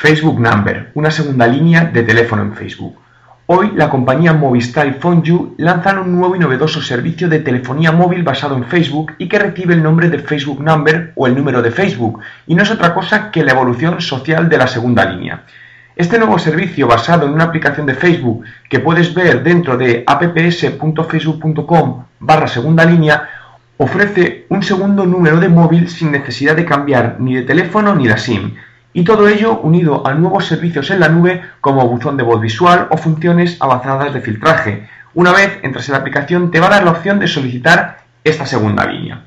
Facebook 0.00 0.38
Number, 0.38 0.92
una 0.94 1.10
segunda 1.10 1.44
línea 1.48 1.86
de 1.86 2.04
teléfono 2.04 2.42
en 2.42 2.54
Facebook. 2.54 2.96
Hoy 3.46 3.72
la 3.74 3.90
compañía 3.90 4.32
Movistar 4.32 4.86
y 4.86 4.92
FoneYou 4.92 5.56
lanzan 5.58 5.98
un 5.98 6.16
nuevo 6.16 6.36
y 6.36 6.38
novedoso 6.38 6.80
servicio 6.80 7.28
de 7.28 7.40
telefonía 7.40 7.90
móvil 7.90 8.22
basado 8.22 8.56
en 8.56 8.62
Facebook 8.62 9.14
y 9.18 9.28
que 9.28 9.40
recibe 9.40 9.74
el 9.74 9.82
nombre 9.82 10.08
de 10.08 10.20
Facebook 10.20 10.62
Number 10.62 11.12
o 11.16 11.26
el 11.26 11.34
número 11.34 11.62
de 11.62 11.72
Facebook, 11.72 12.20
y 12.46 12.54
no 12.54 12.62
es 12.62 12.70
otra 12.70 12.94
cosa 12.94 13.32
que 13.32 13.42
la 13.42 13.50
evolución 13.50 14.00
social 14.00 14.48
de 14.48 14.58
la 14.58 14.68
segunda 14.68 15.04
línea. 15.04 15.42
Este 15.96 16.16
nuevo 16.16 16.38
servicio 16.38 16.86
basado 16.86 17.26
en 17.26 17.32
una 17.32 17.44
aplicación 17.44 17.84
de 17.84 17.94
Facebook 17.94 18.44
que 18.70 18.78
puedes 18.78 19.12
ver 19.12 19.42
dentro 19.42 19.76
de 19.76 20.04
apps.facebook.com 20.06 22.04
barra 22.20 22.46
segunda 22.46 22.84
línea 22.84 23.28
ofrece 23.78 24.46
un 24.48 24.62
segundo 24.62 25.04
número 25.04 25.40
de 25.40 25.48
móvil 25.48 25.88
sin 25.88 26.12
necesidad 26.12 26.54
de 26.54 26.64
cambiar 26.64 27.16
ni 27.18 27.34
de 27.34 27.42
teléfono 27.42 27.96
ni 27.96 28.06
la 28.06 28.16
SIM, 28.16 28.54
y 28.98 29.04
todo 29.04 29.28
ello 29.28 29.60
unido 29.60 30.04
a 30.04 30.12
nuevos 30.14 30.46
servicios 30.46 30.90
en 30.90 30.98
la 30.98 31.08
nube 31.08 31.40
como 31.60 31.86
buzón 31.86 32.16
de 32.16 32.24
voz 32.24 32.40
visual 32.40 32.88
o 32.90 32.96
funciones 32.96 33.56
avanzadas 33.60 34.12
de 34.12 34.20
filtraje. 34.20 34.88
Una 35.14 35.30
vez 35.30 35.60
entras 35.62 35.88
en 35.88 35.92
la 35.92 35.98
aplicación 35.98 36.50
te 36.50 36.58
va 36.58 36.66
a 36.66 36.70
dar 36.70 36.82
la 36.82 36.90
opción 36.90 37.20
de 37.20 37.28
solicitar 37.28 37.98
esta 38.24 38.44
segunda 38.44 38.84
línea. 38.84 39.20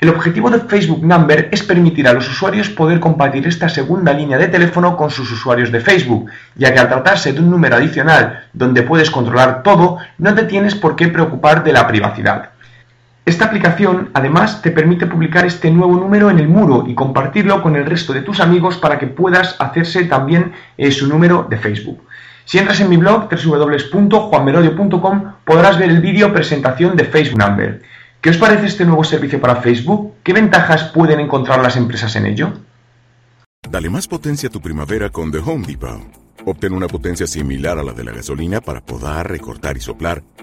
El 0.00 0.08
objetivo 0.08 0.48
de 0.48 0.60
Facebook 0.60 1.04
Number 1.04 1.50
es 1.52 1.62
permitir 1.62 2.08
a 2.08 2.14
los 2.14 2.30
usuarios 2.30 2.70
poder 2.70 2.98
compartir 2.98 3.46
esta 3.46 3.68
segunda 3.68 4.14
línea 4.14 4.38
de 4.38 4.48
teléfono 4.48 4.96
con 4.96 5.10
sus 5.10 5.30
usuarios 5.30 5.70
de 5.70 5.80
Facebook, 5.80 6.30
ya 6.54 6.72
que 6.72 6.80
al 6.80 6.88
tratarse 6.88 7.34
de 7.34 7.40
un 7.40 7.50
número 7.50 7.76
adicional 7.76 8.46
donde 8.54 8.80
puedes 8.80 9.10
controlar 9.10 9.62
todo, 9.62 9.98
no 10.16 10.34
te 10.34 10.44
tienes 10.44 10.74
por 10.74 10.96
qué 10.96 11.08
preocupar 11.08 11.62
de 11.62 11.74
la 11.74 11.86
privacidad. 11.86 12.52
Esta 13.30 13.44
aplicación 13.44 14.10
además 14.12 14.60
te 14.60 14.72
permite 14.72 15.06
publicar 15.06 15.46
este 15.46 15.70
nuevo 15.70 15.94
número 15.94 16.30
en 16.30 16.40
el 16.40 16.48
muro 16.48 16.82
y 16.88 16.96
compartirlo 16.96 17.62
con 17.62 17.76
el 17.76 17.86
resto 17.86 18.12
de 18.12 18.22
tus 18.22 18.40
amigos 18.40 18.76
para 18.76 18.98
que 18.98 19.06
puedas 19.06 19.54
hacerse 19.60 20.06
también 20.06 20.50
eh, 20.76 20.90
su 20.90 21.06
número 21.06 21.46
de 21.48 21.56
Facebook. 21.56 22.02
Si 22.44 22.58
entras 22.58 22.80
en 22.80 22.88
mi 22.88 22.96
blog 22.96 23.28
www.juanmerodio.com 23.30 25.32
podrás 25.44 25.78
ver 25.78 25.90
el 25.90 26.00
vídeo 26.00 26.32
presentación 26.32 26.96
de 26.96 27.04
Facebook 27.04 27.38
Number. 27.38 27.82
¿Qué 28.20 28.30
os 28.30 28.36
parece 28.36 28.66
este 28.66 28.84
nuevo 28.84 29.04
servicio 29.04 29.40
para 29.40 29.62
Facebook? 29.62 30.14
¿Qué 30.24 30.32
ventajas 30.32 30.90
pueden 30.92 31.20
encontrar 31.20 31.62
las 31.62 31.76
empresas 31.76 32.16
en 32.16 32.26
ello? 32.26 32.52
Dale 33.70 33.90
más 33.90 34.08
potencia 34.08 34.48
a 34.48 34.52
tu 34.52 34.60
primavera 34.60 35.08
con 35.08 35.30
The 35.30 35.38
Home 35.38 35.68
Depot. 35.68 36.00
Obtén 36.46 36.72
una 36.72 36.88
potencia 36.88 37.28
similar 37.28 37.78
a 37.78 37.84
la 37.84 37.92
de 37.92 38.02
la 38.02 38.10
gasolina 38.10 38.60
para 38.60 38.80
podar, 38.80 39.30
recortar 39.30 39.76
y 39.76 39.80
soplar 39.80 40.20